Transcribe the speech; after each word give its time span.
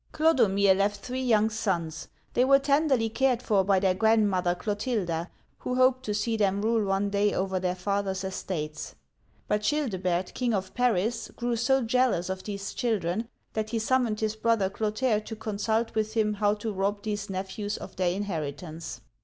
Clodomir 0.13 0.73
left 0.75 1.01
three 1.01 1.21
young 1.21 1.51
sons; 1.51 2.07
they 2.33 2.43
were 2.43 2.57
tenderly 2.57 3.07
cared 3.07 3.43
for 3.43 3.63
by 3.63 3.79
their 3.79 3.93
grandmother 3.93 4.55
Clotilda, 4.55 5.29
who 5.59 5.75
hoped 5.75 6.01
to 6.05 6.13
see 6.15 6.35
them 6.35 6.63
rule 6.63 6.83
one 6.87 7.11
day 7.11 7.35
over 7.35 7.59
their 7.59 7.75
father's 7.75 8.23
estates. 8.23 8.95
But 9.47 9.61
Chil' 9.61 9.89
debert, 9.89 10.33
king 10.33 10.55
of 10.55 10.73
Paris, 10.73 11.29
grew 11.35 11.55
so 11.55 11.83
jealous 11.83 12.29
of 12.29 12.41
these 12.43 12.73
children 12.73 13.29
that 13.53 13.69
he 13.69 13.77
summoned 13.77 14.21
his 14.21 14.35
brother 14.35 14.71
Clotaire' 14.71 15.21
to 15.23 15.35
consult 15.35 15.93
with 15.93 16.15
him 16.15 16.33
how 16.33 16.55
to 16.55 16.73
rob 16.73 17.03
these 17.03 17.29
nephews 17.29 17.77
of 17.77 17.95
their 17.95 18.09
inheritance. 18.09 19.01